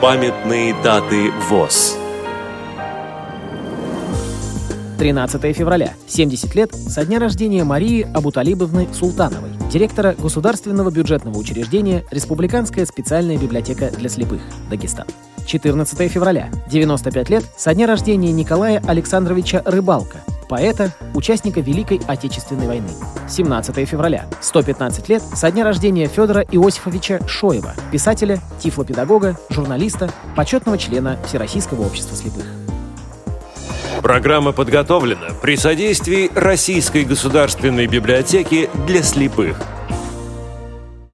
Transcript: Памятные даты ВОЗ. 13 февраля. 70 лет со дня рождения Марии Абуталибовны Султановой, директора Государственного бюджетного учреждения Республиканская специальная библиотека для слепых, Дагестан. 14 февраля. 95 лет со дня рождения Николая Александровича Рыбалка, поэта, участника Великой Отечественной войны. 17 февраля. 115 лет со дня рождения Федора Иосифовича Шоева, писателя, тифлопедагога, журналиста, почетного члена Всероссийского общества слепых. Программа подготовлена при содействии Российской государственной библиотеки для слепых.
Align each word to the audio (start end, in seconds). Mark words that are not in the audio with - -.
Памятные 0.00 0.74
даты 0.82 1.30
ВОЗ. 1.50 1.98
13 4.98 5.54
февраля. 5.54 5.92
70 6.06 6.54
лет 6.54 6.72
со 6.72 7.04
дня 7.04 7.18
рождения 7.18 7.64
Марии 7.64 8.08
Абуталибовны 8.14 8.88
Султановой, 8.94 9.50
директора 9.70 10.14
Государственного 10.18 10.90
бюджетного 10.90 11.36
учреждения 11.36 12.02
Республиканская 12.10 12.86
специальная 12.86 13.36
библиотека 13.36 13.90
для 13.90 14.08
слепых, 14.08 14.40
Дагестан. 14.70 15.06
14 15.44 16.10
февраля. 16.10 16.48
95 16.70 17.28
лет 17.28 17.44
со 17.58 17.74
дня 17.74 17.86
рождения 17.86 18.32
Николая 18.32 18.82
Александровича 18.86 19.60
Рыбалка, 19.66 20.24
поэта, 20.50 20.92
участника 21.14 21.60
Великой 21.60 22.00
Отечественной 22.08 22.66
войны. 22.66 22.90
17 23.28 23.88
февраля. 23.88 24.26
115 24.40 25.08
лет 25.08 25.22
со 25.22 25.50
дня 25.52 25.64
рождения 25.64 26.08
Федора 26.08 26.42
Иосифовича 26.42 27.20
Шоева, 27.26 27.72
писателя, 27.92 28.40
тифлопедагога, 28.58 29.38
журналиста, 29.48 30.10
почетного 30.34 30.76
члена 30.76 31.18
Всероссийского 31.24 31.86
общества 31.86 32.16
слепых. 32.16 32.44
Программа 34.02 34.52
подготовлена 34.52 35.28
при 35.40 35.56
содействии 35.56 36.30
Российской 36.34 37.04
государственной 37.04 37.86
библиотеки 37.86 38.68
для 38.86 39.02
слепых. 39.02 39.56